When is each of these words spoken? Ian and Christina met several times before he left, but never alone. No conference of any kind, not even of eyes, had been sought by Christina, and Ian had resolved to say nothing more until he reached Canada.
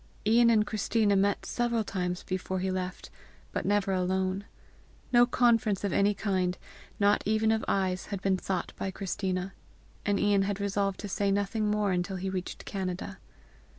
Ian 0.25 0.49
and 0.49 0.65
Christina 0.65 1.15
met 1.15 1.45
several 1.45 1.83
times 1.83 2.23
before 2.23 2.57
he 2.57 2.71
left, 2.71 3.11
but 3.51 3.67
never 3.67 3.91
alone. 3.93 4.45
No 5.13 5.27
conference 5.27 5.83
of 5.83 5.93
any 5.93 6.15
kind, 6.15 6.57
not 6.99 7.21
even 7.23 7.51
of 7.51 7.63
eyes, 7.67 8.07
had 8.07 8.19
been 8.19 8.39
sought 8.39 8.73
by 8.77 8.89
Christina, 8.89 9.53
and 10.03 10.19
Ian 10.19 10.41
had 10.41 10.59
resolved 10.59 10.99
to 11.01 11.07
say 11.07 11.29
nothing 11.29 11.69
more 11.69 11.91
until 11.91 12.15
he 12.15 12.31
reached 12.31 12.65
Canada. 12.65 13.19